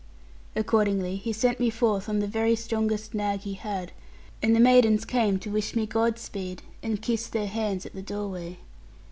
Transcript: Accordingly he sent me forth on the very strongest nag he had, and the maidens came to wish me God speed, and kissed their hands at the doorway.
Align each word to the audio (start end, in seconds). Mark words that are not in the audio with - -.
Accordingly 0.55 1.17
he 1.17 1.31
sent 1.31 1.59
me 1.59 1.69
forth 1.69 2.09
on 2.09 2.17
the 2.17 2.25
very 2.27 2.55
strongest 2.55 3.13
nag 3.13 3.41
he 3.41 3.53
had, 3.53 3.91
and 4.41 4.55
the 4.55 4.59
maidens 4.59 5.05
came 5.05 5.37
to 5.37 5.51
wish 5.51 5.75
me 5.75 5.85
God 5.85 6.17
speed, 6.17 6.63
and 6.81 6.99
kissed 6.99 7.33
their 7.33 7.45
hands 7.45 7.85
at 7.85 7.93
the 7.93 8.01
doorway. 8.01 8.57